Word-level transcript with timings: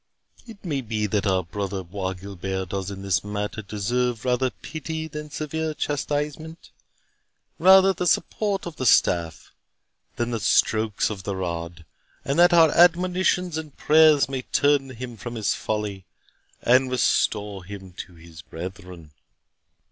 It 0.47 0.65
may 0.65 0.81
be 0.81 1.05
that 1.05 1.27
our 1.27 1.43
brother 1.43 1.83
Bois 1.83 2.13
Guilbert 2.13 2.69
does 2.69 2.89
in 2.89 3.03
this 3.03 3.23
matter 3.23 3.61
deserve 3.61 4.25
rather 4.25 4.49
pity 4.49 5.07
than 5.07 5.29
severe 5.29 5.75
chastisement; 5.75 6.71
rather 7.59 7.93
the 7.93 8.07
support 8.07 8.65
of 8.65 8.77
the 8.77 8.85
staff, 8.87 9.51
than 10.15 10.31
the 10.31 10.39
strokes 10.39 11.11
of 11.11 11.21
the 11.21 11.35
rod; 11.35 11.85
and 12.25 12.39
that 12.39 12.51
our 12.51 12.71
admonitions 12.71 13.59
and 13.59 13.77
prayers 13.77 14.27
may 14.27 14.41
turn 14.41 14.89
him 14.89 15.17
from 15.17 15.35
his 15.35 15.53
folly, 15.53 16.03
and 16.63 16.89
restore 16.89 17.63
him 17.63 17.93
to 17.97 18.15
his 18.15 18.41
brethren." 18.41 19.11